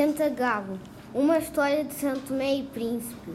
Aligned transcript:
Cantagalo, 0.00 0.78
uma 1.14 1.36
história 1.36 1.84
de 1.84 1.92
Santo 1.92 2.28
Tomé 2.28 2.54
e 2.54 2.62
Príncipe. 2.62 3.34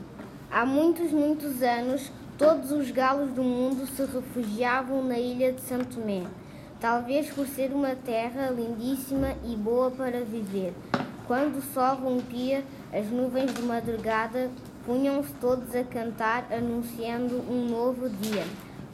Há 0.50 0.66
muitos, 0.66 1.12
muitos 1.12 1.62
anos, 1.62 2.12
todos 2.40 2.72
os 2.72 2.90
galos 2.90 3.30
do 3.34 3.44
mundo 3.44 3.86
se 3.86 4.04
refugiavam 4.04 5.04
na 5.04 5.20
ilha 5.20 5.52
de 5.52 5.62
Santo 5.62 5.98
Tomé, 5.98 6.24
talvez 6.80 7.30
por 7.30 7.46
ser 7.46 7.72
uma 7.72 7.96
terra 7.96 8.50
lindíssima 8.50 9.36
e 9.44 9.56
boa 9.56 9.92
para 9.92 10.22
viver. 10.22 10.74
Quando 11.28 11.58
o 11.58 11.62
sol 11.62 11.98
rompia 11.98 12.64
as 12.92 13.06
nuvens 13.12 13.54
de 13.54 13.62
madrugada, 13.62 14.50
punham-se 14.88 15.34
todos 15.34 15.76
a 15.76 15.84
cantar, 15.84 16.48
anunciando 16.52 17.44
um 17.48 17.70
novo 17.70 18.10
dia. 18.10 18.44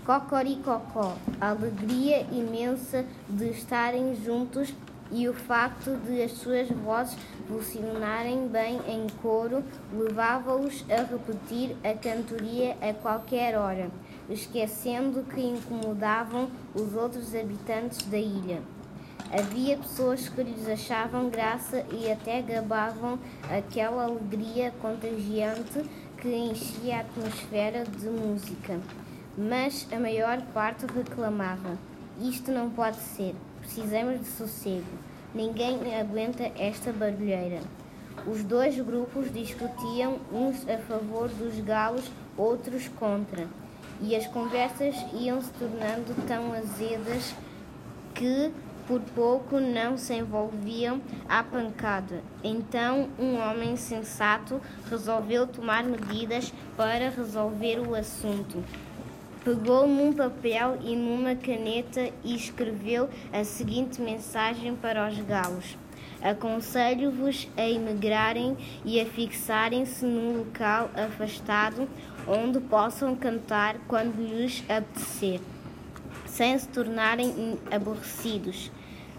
Cocoricocó, 0.06 1.16
alegria 1.40 2.28
imensa 2.34 3.06
de 3.30 3.50
estarem 3.52 4.14
juntos 4.18 4.74
e 5.12 5.28
o 5.28 5.34
facto 5.34 5.98
de 6.06 6.22
as 6.24 6.32
suas 6.32 6.70
vozes 6.70 7.18
funcionarem 7.48 8.48
bem 8.48 8.80
em 8.88 9.08
coro 9.22 9.64
levava-os 9.94 10.86
a 10.90 11.04
repetir 11.04 11.76
a 11.84 11.94
cantoria 11.94 12.78
a 12.82 12.94
qualquer 12.94 13.58
hora, 13.58 13.92
esquecendo 14.30 15.24
que 15.24 15.42
incomodavam 15.42 16.50
os 16.74 16.96
outros 16.96 17.36
habitantes 17.36 18.06
da 18.08 18.18
ilha. 18.18 18.62
Havia 19.32 19.78
pessoas 19.78 20.28
que 20.28 20.44
lhes 20.44 20.68
achavam 20.68 21.30
graça 21.30 21.86
e 21.92 22.12
até 22.12 22.42
gabavam 22.42 23.18
aquela 23.50 24.04
alegria 24.04 24.74
contagiante 24.82 25.86
que 26.18 26.36
enchia 26.36 26.98
a 26.98 27.00
atmosfera 27.00 27.84
de 27.86 28.10
música. 28.10 28.80
Mas 29.38 29.88
a 29.92 29.98
maior 29.98 30.42
parte 30.54 30.86
reclamava: 30.86 31.78
Isto 32.20 32.52
não 32.52 32.70
pode 32.70 32.98
ser. 32.98 33.36
Precisamos 33.60 34.20
de 34.20 34.26
sossego. 34.26 34.86
Ninguém 35.34 35.78
aguenta 35.96 36.52
esta 36.58 36.92
barulheira. 36.92 37.62
Os 38.28 38.44
dois 38.44 38.78
grupos 38.80 39.32
discutiam, 39.32 40.20
uns 40.32 40.68
a 40.68 40.78
favor 40.78 41.30
dos 41.30 41.60
galos, 41.62 42.12
outros 42.38 42.88
contra. 42.88 43.48
E 44.02 44.16
as 44.16 44.28
conversas 44.28 44.96
iam 45.14 45.42
se 45.42 45.52
tornando 45.54 46.14
tão 46.28 46.52
azedas 46.54 47.34
que 48.14 48.52
por 48.88 49.00
pouco 49.16 49.60
não 49.60 49.98
se 49.98 50.14
envolviam 50.14 51.02
à 51.30 51.44
pancada. 51.44 52.22
Então, 52.44 53.08
um 53.18 53.38
homem 53.40 53.78
sensato 53.78 54.60
resolveu 54.90 55.48
tomar 55.48 55.84
medidas 55.84 56.54
para 56.76 57.10
resolver 57.10 57.80
o 57.80 57.96
assunto. 57.96 58.64
Pegou 59.44 59.88
num 59.88 60.14
papel 60.14 60.78
e 60.84 60.96
numa 60.96 61.34
caneta 61.34 62.12
e 62.24 62.36
escreveu 62.36 63.10
a 63.34 63.44
seguinte 63.44 64.00
mensagem 64.00 64.76
para 64.76 65.10
os 65.10 65.18
galos: 65.22 65.76
Aconselho-vos 66.22 67.50
a 67.58 67.68
emigrarem 67.68 68.56
e 68.86 69.02
a 69.02 69.06
fixarem-se 69.08 70.06
num 70.06 70.38
local 70.38 70.92
afastado 70.94 71.90
onde 72.28 72.60
possam 72.60 73.16
cantar 73.16 73.78
quando 73.88 74.22
lhes 74.22 74.64
apetecer, 74.70 75.40
sem 76.28 76.60
se 76.60 76.68
tornarem 76.68 77.58
aborrecidos. 77.72 78.72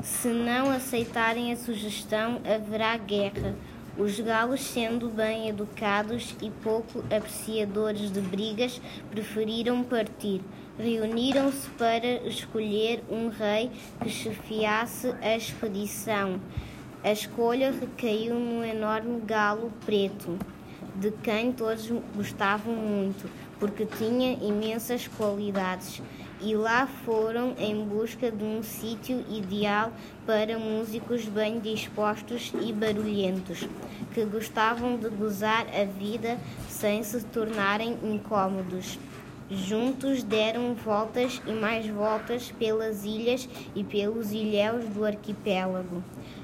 Se 0.04 0.28
não 0.28 0.70
aceitarem 0.70 1.52
a 1.52 1.56
sugestão, 1.56 2.40
haverá 2.44 2.96
guerra 2.96 3.56
os 3.96 4.18
galos, 4.20 4.62
sendo 4.62 5.08
bem 5.08 5.48
educados 5.48 6.34
e 6.40 6.50
pouco 6.50 7.00
apreciadores 7.14 8.10
de 8.10 8.20
brigas, 8.20 8.80
preferiram 9.10 9.82
partir. 9.84 10.40
Reuniram-se 10.78 11.68
para 11.70 12.26
escolher 12.26 13.04
um 13.10 13.28
rei 13.28 13.70
que 14.02 14.08
chefiasse 14.08 15.14
a 15.20 15.36
expedição. 15.36 16.40
A 17.04 17.12
escolha 17.12 17.70
recaiu 17.70 18.34
num 18.34 18.64
enorme 18.64 19.20
galo 19.20 19.70
preto, 19.84 20.38
de 20.96 21.10
quem 21.22 21.52
todos 21.52 21.90
gostavam 22.16 22.74
muito, 22.74 23.28
porque 23.60 23.84
tinha 23.84 24.32
imensas 24.34 25.06
qualidades 25.06 26.00
e 26.42 26.56
lá 26.56 26.86
foram 26.86 27.54
em 27.56 27.84
busca 27.84 28.30
de 28.30 28.42
um 28.42 28.62
sítio 28.62 29.24
ideal 29.30 29.92
para 30.26 30.58
músicos 30.58 31.24
bem 31.24 31.60
dispostos 31.60 32.52
e 32.60 32.72
barulhentos, 32.72 33.68
que 34.12 34.24
gostavam 34.24 34.96
de 34.96 35.08
gozar 35.08 35.66
a 35.68 35.84
vida 35.84 36.38
sem 36.68 37.02
se 37.02 37.24
tornarem 37.26 37.96
incômodos. 38.02 38.98
Juntos 39.50 40.22
deram 40.22 40.74
voltas 40.74 41.40
e 41.46 41.52
mais 41.52 41.86
voltas 41.86 42.50
pelas 42.52 43.04
ilhas 43.04 43.48
e 43.74 43.84
pelos 43.84 44.32
ilhéus 44.32 44.84
do 44.86 45.04
arquipélago, 45.04 46.02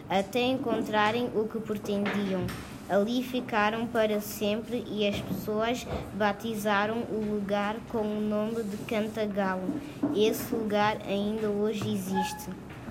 até 0.09 0.43
encontrarem 0.43 1.31
o 1.35 1.49
que 1.49 1.59
pretendiam. 1.59 2.47
Ali 2.89 3.23
ficaram 3.23 3.87
para 3.87 4.19
sempre 4.21 4.83
e 4.91 5.07
as 5.07 5.21
pessoas 5.21 5.87
batizaram 6.15 7.03
o 7.11 7.35
lugar 7.35 7.77
com 7.91 7.99
o 7.99 8.21
nome 8.21 8.63
de 8.63 8.79
Cantagalo. 8.79 9.69
Esse 10.17 10.55
lugar 10.55 10.97
ainda 11.07 11.49
hoje 11.49 11.93
existe. 11.93 12.49